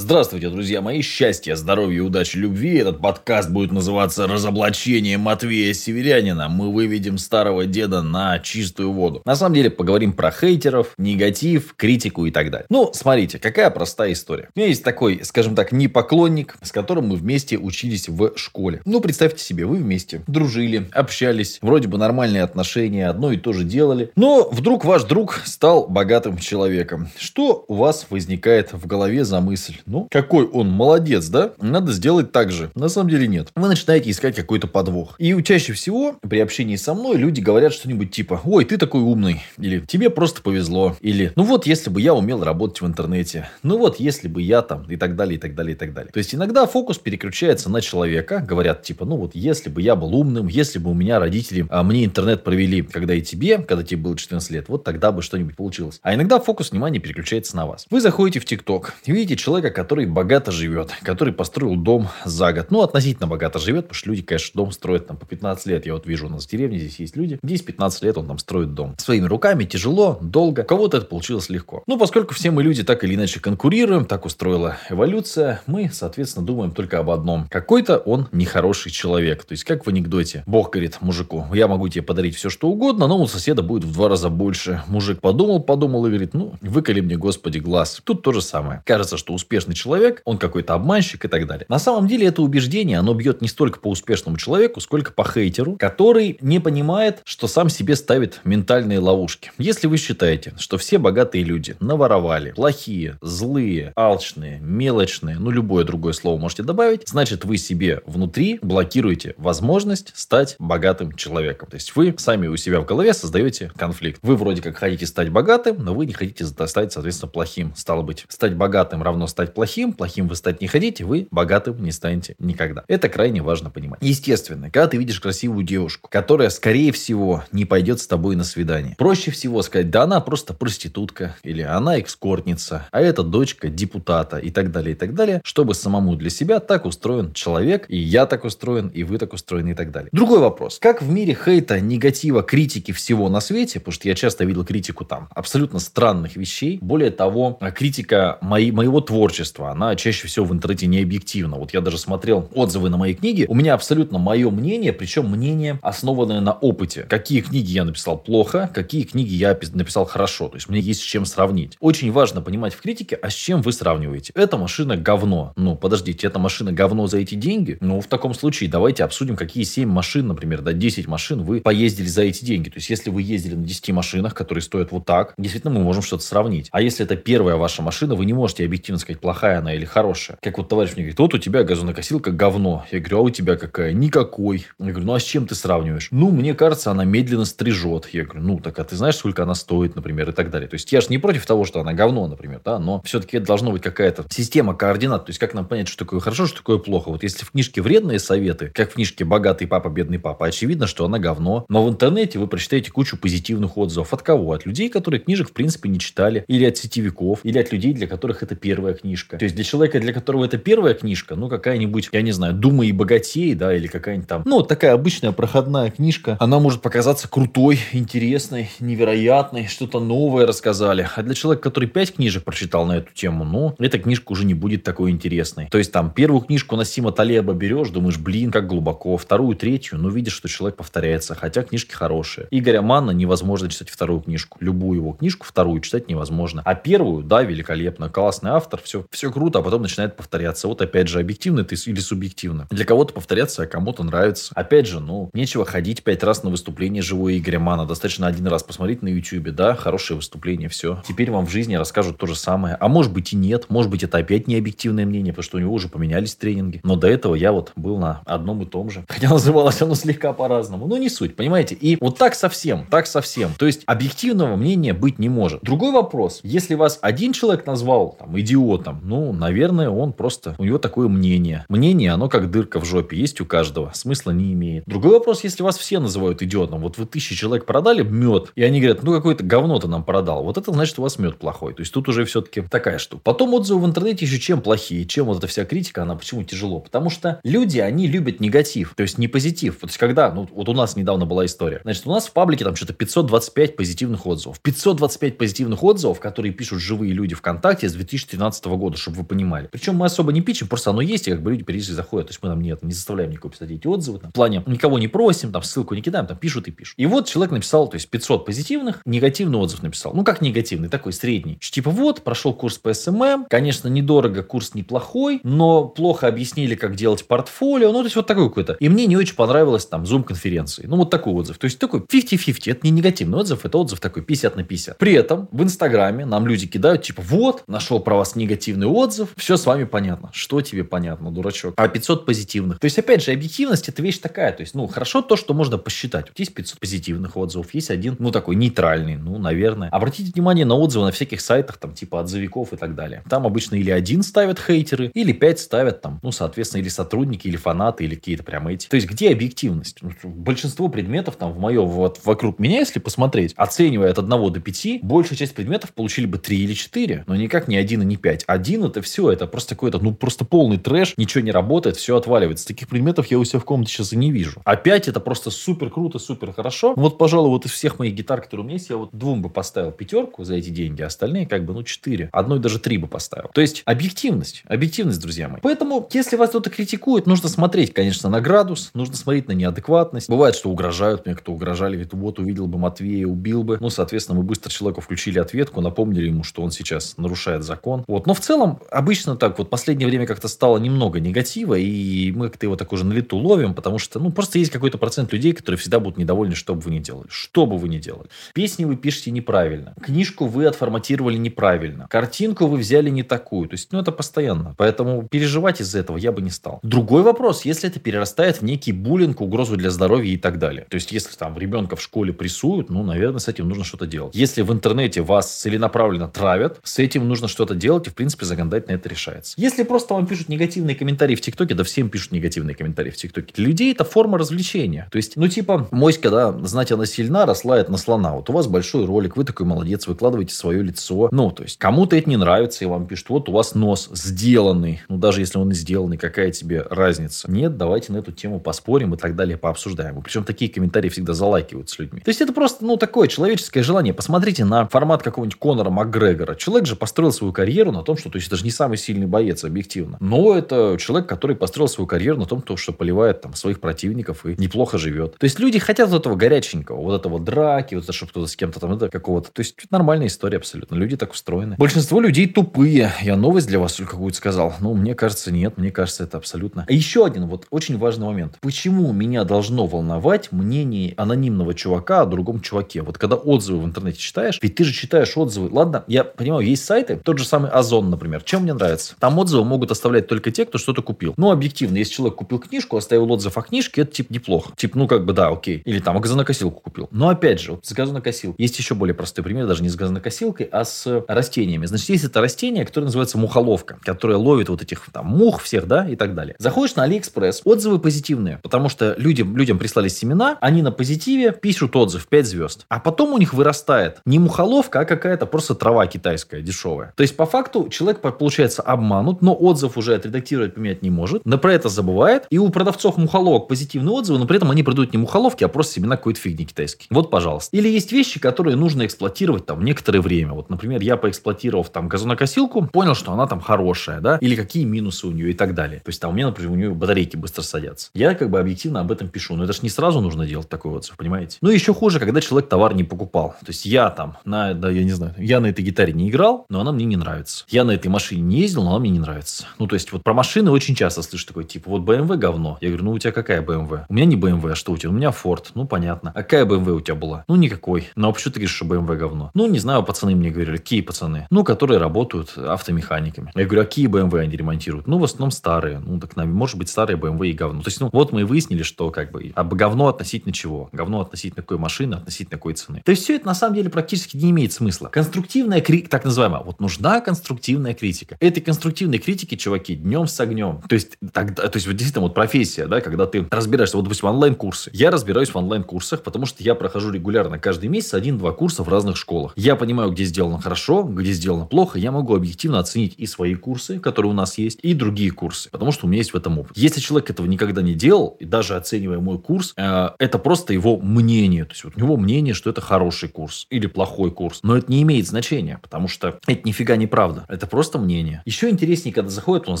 [0.00, 1.02] Здравствуйте, друзья мои.
[1.02, 2.76] Счастья, здоровья, удачи, любви.
[2.76, 6.48] Этот подкаст будет называться «Разоблачение Матвея Северянина».
[6.48, 9.22] Мы выведем старого деда на чистую воду.
[9.24, 12.66] На самом деле, поговорим про хейтеров, негатив, критику и так далее.
[12.70, 14.50] Ну, смотрите, какая простая история.
[14.54, 18.82] У меня есть такой, скажем так, непоклонник, с которым мы вместе учились в школе.
[18.84, 23.64] Ну, представьте себе, вы вместе дружили, общались, вроде бы нормальные отношения, одно и то же
[23.64, 24.12] делали.
[24.14, 27.08] Но вдруг ваш друг стал богатым человеком.
[27.18, 29.74] Что у вас возникает в голове за мысль?
[29.88, 31.52] Ну, какой он молодец, да?
[31.60, 32.70] Надо сделать так же.
[32.74, 33.48] На самом деле нет.
[33.54, 35.14] Вы начинаете искать какой-то подвох.
[35.18, 39.42] И чаще всего при общении со мной люди говорят что-нибудь типа «Ой, ты такой умный».
[39.58, 40.96] Или «Тебе просто повезло».
[41.00, 43.48] Или «Ну вот, если бы я умел работать в интернете».
[43.62, 46.12] «Ну вот, если бы я там» и так далее, и так далее, и так далее.
[46.12, 48.44] То есть, иногда фокус переключается на человека.
[48.46, 51.82] Говорят типа «Ну вот, если бы я был умным, если бы у меня родители а,
[51.82, 55.56] мне интернет провели, когда и тебе, когда тебе было 14 лет, вот тогда бы что-нибудь
[55.56, 56.00] получилось».
[56.02, 57.86] А иногда фокус внимания переключается на вас.
[57.90, 62.72] Вы заходите в ТикТок видите человека, который богато живет, который построил дом за год.
[62.72, 65.86] Ну, относительно богато живет, потому что люди, конечно, дом строят там по 15 лет.
[65.86, 67.38] Я вот вижу у нас в деревне, здесь есть люди.
[67.44, 68.96] 10-15 лет он там строит дом.
[68.98, 70.62] Своими руками, тяжело, долго.
[70.62, 71.84] У кого-то это получилось легко.
[71.86, 76.72] Ну, поскольку все мы люди так или иначе конкурируем, так устроила эволюция, мы, соответственно, думаем
[76.72, 77.46] только об одном.
[77.48, 79.44] Какой-то он нехороший человек.
[79.44, 80.42] То есть, как в анекдоте.
[80.44, 83.92] Бог говорит мужику, я могу тебе подарить все, что угодно, но у соседа будет в
[83.92, 84.82] два раза больше.
[84.88, 88.00] Мужик подумал, подумал и говорит, ну, выколи мне, Господи, глаз.
[88.02, 88.82] Тут то же самое.
[88.84, 91.66] Кажется, что успешный человек он какой-то обманщик и так далее.
[91.68, 95.76] На самом деле это убеждение, оно бьет не столько по успешному человеку, сколько по хейтеру,
[95.76, 99.50] который не понимает, что сам себе ставит ментальные ловушки.
[99.58, 106.12] Если вы считаете, что все богатые люди наворовали, плохие, злые, алчные, мелочные, ну любое другое
[106.12, 111.68] слово можете добавить, значит вы себе внутри блокируете возможность стать богатым человеком.
[111.68, 114.20] То есть вы сами у себя в голове создаете конфликт.
[114.22, 117.72] Вы вроде как хотите стать богатым, но вы не хотите стать, соответственно, плохим.
[117.74, 121.92] Стало быть, стать богатым равно стать плохим, плохим вы стать не хотите, вы богатым не
[121.92, 122.84] станете никогда.
[122.88, 124.00] Это крайне важно понимать.
[124.02, 128.94] Естественно, когда ты видишь красивую девушку, которая, скорее всего, не пойдет с тобой на свидание,
[128.96, 134.50] проще всего сказать, да она просто проститутка, или она экскортница, а это дочка депутата, и
[134.50, 138.44] так далее, и так далее, чтобы самому для себя так устроен человек, и я так
[138.44, 140.08] устроен, и вы так устроены, и так далее.
[140.12, 140.78] Другой вопрос.
[140.80, 145.04] Как в мире хейта, негатива, критики всего на свете, потому что я часто видел критику
[145.04, 149.37] там абсолютно странных вещей, более того, критика моей, моего творчества,
[149.70, 151.56] она чаще всего в интернете не объективна.
[151.56, 153.46] Вот я даже смотрел отзывы на мои книги.
[153.48, 157.02] У меня абсолютно мое мнение, причем мнение, основанное на опыте.
[157.02, 160.48] Какие книги я написал плохо, какие книги я написал хорошо.
[160.48, 161.76] То есть, мне есть с чем сравнить.
[161.80, 164.32] Очень важно понимать в критике, а с чем вы сравниваете.
[164.34, 165.52] Эта машина говно.
[165.56, 167.78] Ну, подождите, эта машина говно за эти деньги?
[167.80, 172.06] Ну, в таком случае давайте обсудим, какие 7 машин, например, да, 10 машин вы поездили
[172.06, 172.70] за эти деньги.
[172.70, 176.02] То есть, если вы ездили на 10 машинах, которые стоят вот так, действительно, мы можем
[176.02, 176.68] что-то сравнить.
[176.72, 180.38] А если это первая ваша машина, вы не можете объективно сказать, плохая она или хорошая.
[180.40, 182.86] Как вот товарищ мне говорит, вот у тебя газонокосилка говно.
[182.90, 183.92] Я говорю, а у тебя какая?
[183.92, 184.66] Никакой.
[184.78, 186.08] Я говорю, ну а с чем ты сравниваешь?
[186.10, 188.08] Ну, мне кажется, она медленно стрижет.
[188.14, 190.66] Я говорю, ну, так а ты знаешь, сколько она стоит, например, и так далее.
[190.66, 193.70] То есть, я же не против того, что она говно, например, да, но все-таки должна
[193.70, 195.26] быть какая-то система координат.
[195.26, 197.10] То есть, как нам понять, что такое хорошо, что такое плохо.
[197.10, 201.04] Вот если в книжке вредные советы, как в книжке «Богатый папа, бедный папа», очевидно, что
[201.04, 201.66] она говно.
[201.68, 204.14] Но в интернете вы прочитаете кучу позитивных отзывов.
[204.14, 204.52] От кого?
[204.52, 206.46] От людей, которые книжек, в принципе, не читали.
[206.48, 207.40] Или от сетевиков.
[207.42, 209.17] Или от людей, для которых это первая книжка.
[209.26, 212.86] То есть, для человека, для которого это первая книжка, ну, какая-нибудь, я не знаю, «Дума
[212.86, 217.78] и богатей», да, или какая-нибудь там, ну, такая обычная проходная книжка, она может показаться крутой,
[217.92, 221.08] интересной, невероятной, что-то новое рассказали.
[221.14, 224.54] А для человека, который пять книжек прочитал на эту тему, ну, эта книжка уже не
[224.54, 225.68] будет такой интересной.
[225.70, 229.16] То есть, там, первую книжку Насима Талеба берешь, думаешь, блин, как глубоко.
[229.16, 232.46] Вторую, третью, ну, видишь, что человек повторяется, хотя книжки хорошие.
[232.50, 234.58] Игоря Манна невозможно читать вторую книжку.
[234.60, 236.62] Любую его книжку, вторую читать невозможно.
[236.64, 240.68] А первую, да, великолепно, классный автор, все, все круто, а потом начинает повторяться.
[240.68, 242.66] Вот опять же, объективно это или субъективно.
[242.70, 244.52] Для кого-то повторяться, а кому-то нравится.
[244.54, 247.86] Опять же, ну, нечего ходить пять раз на выступление живое Игоря Мана.
[247.86, 251.02] Достаточно один раз посмотреть на YouTube, да, хорошее выступление, все.
[251.06, 252.74] Теперь вам в жизни расскажут то же самое.
[252.74, 255.60] А может быть и нет, может быть это опять не объективное мнение, потому что у
[255.60, 256.80] него уже поменялись тренинги.
[256.82, 259.04] Но до этого я вот был на одном и том же.
[259.08, 260.86] Хотя называлось оно слегка по-разному.
[260.86, 261.74] Но не суть, понимаете?
[261.74, 263.52] И вот так совсем, так совсем.
[263.58, 265.62] То есть объективного мнения быть не может.
[265.62, 266.40] Другой вопрос.
[266.42, 271.64] Если вас один человек назвал там, идиотом, ну, наверное, он просто, у него такое мнение.
[271.68, 274.84] Мнение, оно как дырка в жопе, есть у каждого, смысла не имеет.
[274.86, 278.80] Другой вопрос, если вас все называют идиотом, вот вы тысячи человек продали мед, и они
[278.80, 281.74] говорят, ну, какое-то говно ты нам продал, вот это значит, у вас мед плохой.
[281.74, 283.22] То есть, тут уже все-таки такая штука.
[283.24, 286.80] Потом отзывы в интернете еще чем плохие, чем вот эта вся критика, она почему тяжело?
[286.80, 289.78] Потому что люди, они любят негатив, то есть не позитив.
[289.82, 292.76] Есть, когда, ну, вот у нас недавно была история, значит, у нас в паблике там
[292.76, 294.60] что-то 525 позитивных отзывов.
[294.60, 299.68] 525 позитивных отзывов, которые пишут живые люди ВКонтакте с 2013 года года, чтобы вы понимали.
[299.70, 302.28] Причем мы особо не пичем, просто оно есть, и как бы люди периодически заходят.
[302.28, 304.18] То есть мы там нет, не заставляем никого писать эти отзывы.
[304.18, 306.94] Там, в плане никого не просим, там ссылку не кидаем, там пишут и пишут.
[306.96, 310.12] И вот человек написал, то есть 500 позитивных, негативный отзыв написал.
[310.14, 311.58] Ну, как негативный, такой средний.
[311.60, 317.26] Типа вот, прошел курс по SMM, конечно, недорого, курс неплохой, но плохо объяснили, как делать
[317.26, 317.92] портфолио.
[317.92, 318.76] Ну, то есть вот такой какой-то.
[318.80, 320.86] И мне не очень понравилось там зум-конференции.
[320.86, 321.58] Ну, вот такой отзыв.
[321.58, 322.70] То есть такой 50-50.
[322.70, 324.98] Это не негативный отзыв, это отзыв такой 50 на 50.
[324.98, 329.56] При этом в Инстаграме нам люди кидают, типа, вот, нашел про вас негативный отзыв, все
[329.56, 330.30] с вами понятно.
[330.32, 331.74] Что тебе понятно, дурачок?
[331.76, 332.78] А 500 позитивных.
[332.78, 334.52] То есть, опять же, объективность это вещь такая.
[334.52, 336.26] То есть, ну, хорошо то, что можно посчитать.
[336.28, 339.88] Вот есть 500 позитивных отзывов, есть один, ну, такой нейтральный, ну, наверное.
[339.90, 343.22] Обратите внимание на отзывы на всяких сайтах, там, типа отзывиков и так далее.
[343.28, 347.56] Там обычно или один ставят хейтеры, или пять ставят там, ну, соответственно, или сотрудники, или
[347.56, 348.88] фанаты, или какие-то прям эти.
[348.88, 349.98] То есть, где объективность?
[350.02, 354.60] Ну, большинство предметов там в мое, вот вокруг меня, если посмотреть, оценивая от 1 до
[354.60, 358.16] 5, большая часть предметов получили бы 3 или 4, но никак не 1 и не
[358.16, 358.44] 5.
[358.58, 362.66] Один это все, это просто какой-то, ну, просто полный трэш, ничего не работает, все отваливается.
[362.66, 364.60] Таких предметов я у себя в комнате сейчас и не вижу.
[364.64, 366.94] 5 это просто супер круто, супер хорошо.
[366.96, 369.48] Вот, пожалуй, вот из всех моих гитар, которые у меня есть, я вот двум бы
[369.48, 372.30] поставил пятерку за эти деньги, а остальные как бы, ну, 4.
[372.32, 373.48] Одной даже 3 бы поставил.
[373.54, 374.64] То есть, объективность.
[374.66, 375.60] Объективность, друзья мои.
[375.62, 380.28] Поэтому, если вас кто-то критикует, нужно смотреть, конечно, на градус, нужно смотреть на неадекватность.
[380.28, 383.78] Бывает, что угрожают мне, кто угрожали, говорит, вот увидел бы Матвея, убил бы.
[383.80, 388.04] Ну, соответственно, мы быстро человеку включили ответку, напомнили ему, что он сейчас нарушает закон.
[388.08, 388.26] Вот.
[388.26, 392.64] Но в целом, обычно так вот, последнее время как-то стало немного негатива, и мы как-то
[392.64, 395.78] его так уже на лету ловим, потому что, ну, просто есть какой-то процент людей, которые
[395.78, 397.26] всегда будут недовольны, что бы вы ни делали.
[397.28, 398.28] Что бы вы ни делали.
[398.54, 399.94] Песни вы пишете неправильно.
[400.02, 402.08] Книжку вы отформатировали неправильно.
[402.08, 403.68] Картинку вы взяли не такую.
[403.68, 404.74] То есть, ну, это постоянно.
[404.78, 406.80] Поэтому переживать из-за этого я бы не стал.
[406.82, 410.86] Другой вопрос, если это перерастает в некий буллинг, угрозу для здоровья и так далее.
[410.88, 414.34] То есть, если там ребенка в школе прессуют, ну, наверное, с этим нужно что-то делать.
[414.34, 418.94] Если в интернете вас целенаправленно травят, с этим нужно что-то делать, и, в принципе, законодательно
[418.96, 419.54] это решается.
[419.56, 423.52] Если просто вам пишут негативные комментарии в ТикТоке, да всем пишут негативные комментарии в ТикТоке.
[423.54, 425.08] Для людей это форма развлечения.
[425.10, 428.34] То есть, ну, типа, моська, да, знать она сильна, росла на слона.
[428.34, 431.28] Вот у вас большой ролик, вы такой молодец, выкладываете свое лицо.
[431.32, 435.02] Ну, то есть, кому-то это не нравится, и вам пишут, вот у вас нос сделанный.
[435.08, 437.50] Ну, даже если он и сделанный, какая тебе разница?
[437.50, 440.20] Нет, давайте на эту тему поспорим и так далее, пообсуждаем.
[440.22, 442.20] Причем такие комментарии всегда залайкивают с людьми.
[442.20, 444.14] То есть, это просто, ну, такое человеческое желание.
[444.14, 446.54] Посмотрите на формат какого-нибудь Конора Макгрегора.
[446.54, 449.64] Человек же построил свою карьеру на том, что, то есть, даже не самый сильный боец,
[449.64, 450.16] объективно.
[450.20, 454.54] Но это человек, который построил свою карьеру на том, что поливает там своих противников и
[454.58, 455.36] неплохо живет.
[455.38, 458.56] То есть, люди хотят вот этого горяченького, вот этого драки, вот это, чтобы кто-то с
[458.56, 459.50] кем-то там, это какого-то.
[459.52, 460.94] То есть, нормальная история абсолютно.
[460.94, 461.76] Люди так устроены.
[461.78, 463.12] Большинство людей тупые.
[463.22, 464.74] Я новость для вас какую-то сказал.
[464.80, 465.78] Ну, мне кажется, нет.
[465.78, 466.84] Мне кажется, это абсолютно.
[466.88, 468.58] А еще один вот очень важный момент.
[468.60, 473.02] Почему меня должно волновать мнение анонимного чувака о другом чуваке?
[473.02, 475.68] Вот когда отзывы в интернете читаешь, ведь ты же читаешь отзывы.
[475.70, 478.42] Ладно, я понимаю, есть сайты, тот же самый Озон, например.
[478.42, 479.14] Чем мне нравится?
[479.20, 481.34] Там отзывы могут оставлять только те, кто что-то купил.
[481.36, 484.72] Ну, объективно, если человек купил книжку, оставил отзыв о книжке, это типа неплохо.
[484.76, 485.82] Типа, ну, как бы, да, окей.
[485.84, 487.08] Или там газонокосилку купил.
[487.12, 488.62] Но опять же, вот с газонокосилкой.
[488.62, 491.86] Есть еще более простой пример, даже не с газонокосилкой, а с растениями.
[491.86, 496.08] Значит, есть это растение, которое называется мухоловка, которое ловит вот этих там мух всех, да,
[496.08, 496.56] и так далее.
[496.58, 501.94] Заходишь на Алиэкспресс, отзывы позитивные, потому что людям, людям прислали семена, они на позитиве пишут
[501.94, 502.86] отзыв 5 звезд.
[502.88, 507.12] А потом у них вырастает не мухоловка, а какая-то просто трава китайская, дешевая.
[507.16, 511.58] То есть, по факту, человек, получается, обманут, но отзыв уже отредактировать, поменять не может, но
[511.58, 515.18] про это забывает, и у продавцов мухоловок позитивные отзывы, но при этом они продают не
[515.18, 517.06] мухоловки, а просто семена какой-то фигни китайской.
[517.10, 517.76] Вот, пожалуйста.
[517.76, 520.54] Или есть вещи, которые нужно эксплуатировать там некоторое время.
[520.54, 525.26] Вот, например, я поэксплуатировав там газонокосилку, понял, что она там хорошая, да, или какие минусы
[525.26, 526.00] у нее и так далее.
[526.00, 528.10] То есть, там у меня, например, у нее батарейки быстро садятся.
[528.14, 530.92] Я как бы объективно об этом пишу, но это же не сразу нужно делать такой
[530.92, 531.58] отзыв, понимаете?
[531.60, 533.50] Ну, еще хуже, когда человек товар не покупал.
[533.60, 536.66] То есть, я там на, да, я не знаю, я на этой гитаре не играл,
[536.68, 537.64] но она мне не нравится.
[537.68, 539.66] Я на этой машине не ездил, но она мне не нравится.
[539.78, 542.78] Ну, то есть, вот про машины очень часто слышу такой, типа, вот BMW говно.
[542.80, 544.04] Я говорю, ну, у тебя какая BMW?
[544.08, 545.10] У меня не BMW, а что у тебя?
[545.10, 545.66] У меня Ford.
[545.74, 546.32] Ну, понятно.
[546.34, 547.44] А какая BMW у тебя была?
[547.48, 548.08] Ну, никакой.
[548.16, 549.50] Ну, а почему ты говоришь, что BMW говно?
[549.54, 551.46] Ну, не знаю, пацаны мне говорили, какие пацаны?
[551.50, 553.52] Ну, которые работают автомеханиками.
[553.54, 555.06] Я говорю, а какие BMW они ремонтируют?
[555.06, 555.98] Ну, в основном старые.
[555.98, 557.82] Ну, так, может быть, старые BMW и говно.
[557.82, 560.88] То есть, ну, вот мы и выяснили, что как бы, а говно относительно чего?
[560.92, 563.02] Говно относительно какой машины, относительно какой цены.
[563.04, 565.08] То есть, все это на самом деле практически не имеет смысла.
[565.08, 568.36] Конструктивная критика, так называемая, вот нужна конструктивная критика.
[568.40, 570.82] Этой конструктивной критики, чуваки, днем с огнем.
[570.88, 574.28] То есть, тогда, то есть, вот действительно, вот профессия, да, когда ты разбираешься, вот, допустим,
[574.28, 574.90] онлайн-курсы.
[574.92, 579.16] Я разбираюсь в онлайн-курсах, потому что я прохожу регулярно каждый месяц один-два курса в разных
[579.16, 579.52] школах.
[579.56, 581.98] Я понимаю, где сделано хорошо, где сделано плохо.
[581.98, 585.92] Я могу объективно оценить и свои курсы, которые у нас есть, и другие курсы, потому
[585.92, 586.76] что у меня есть в этом опыт.
[586.76, 590.98] Если человек этого никогда не делал, и даже оценивая мой курс, э, это просто его
[590.98, 591.64] мнение.
[591.64, 594.60] То есть, вот у него мнение, что это хороший курс или плохой курс.
[594.62, 597.44] Но это не имеет значения, потому что это нифига не правда.
[597.48, 598.42] Это просто мнение.
[598.44, 599.80] Еще интереснее, когда заходит у нас,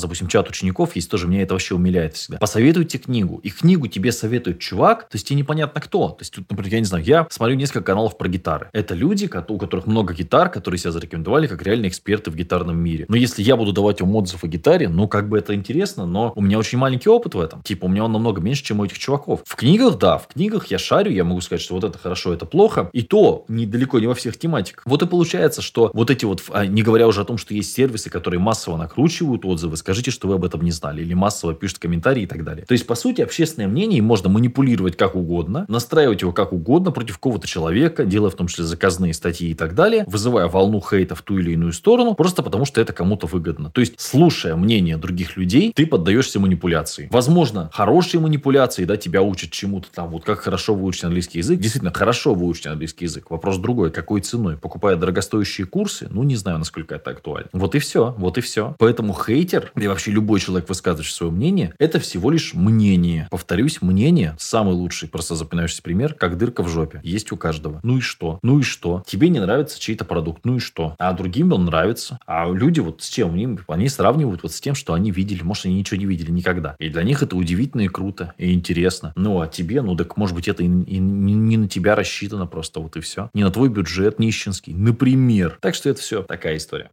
[0.00, 2.38] допустим, чат учеников есть тоже, меня это вообще умиляет всегда.
[2.38, 3.40] Посоветуйте книгу.
[3.42, 6.10] И книгу тебе советует чувак, то есть тебе непонятно кто.
[6.10, 8.68] То есть, тут, например, я не знаю, я смотрю несколько каналов про гитары.
[8.72, 13.06] Это люди, у которых много гитар, которые себя зарекомендовали как реальные эксперты в гитарном мире.
[13.08, 16.32] Но если я буду давать им отзыв о гитаре, ну, как бы это интересно, но
[16.36, 17.62] у меня очень маленький опыт в этом.
[17.62, 19.40] Типа, у меня он намного меньше, чем у этих чуваков.
[19.44, 22.46] В книгах, да, в книгах я шарю, я могу сказать, что вот это хорошо, это
[22.46, 22.90] плохо.
[22.92, 24.84] И то недалеко не во всех тематиках.
[24.86, 27.72] Вот и получается, что вот эти вот, а, не говоря уже о том, что есть
[27.78, 31.78] сервисы, которые массово накручивают отзывы, скажите, что вы об этом не знали, или массово пишут
[31.78, 32.66] комментарии и так далее.
[32.66, 37.18] То есть, по сути, общественное мнение можно манипулировать как угодно, настраивать его как угодно против
[37.18, 41.22] какого-то человека, делая в том числе заказные статьи и так далее, вызывая волну хейта в
[41.22, 43.70] ту или иную сторону, просто потому что это кому-то выгодно.
[43.70, 47.08] То есть, слушая мнение других людей, ты поддаешься манипуляции.
[47.12, 51.60] Возможно, хорошие манипуляции, да, тебя учат чему-то там, вот как хорошо выучить английский язык.
[51.60, 53.30] Действительно, хорошо выучить английский язык.
[53.30, 54.56] Вопрос другой, какой ценой?
[54.56, 57.48] Покупая дорогостоящие курсы, ну, не знаю, насколько это актуально.
[57.68, 58.74] Вот и все, вот и все.
[58.78, 63.28] Поэтому хейтер, и вообще любой человек, высказывающий свое мнение, это всего лишь мнение.
[63.30, 66.98] Повторюсь, мнение, самый лучший, просто запоминающийся пример, как дырка в жопе.
[67.02, 67.80] Есть у каждого.
[67.82, 68.38] Ну и что?
[68.42, 69.02] Ну и что?
[69.06, 70.94] Тебе не нравится чей-то продукт, ну и что?
[70.98, 72.18] А другим он нравится.
[72.26, 73.34] А люди вот с чем?
[73.68, 75.42] Они, сравнивают вот с тем, что они видели.
[75.42, 76.74] Может, они ничего не видели никогда.
[76.78, 79.12] И для них это удивительно и круто, и интересно.
[79.14, 82.46] Ну, а тебе, ну, так, может быть, это и, и не, не на тебя рассчитано
[82.46, 83.28] просто, вот и все.
[83.34, 85.58] Не на твой бюджет нищенский, например.
[85.60, 86.90] Так что это все такая история.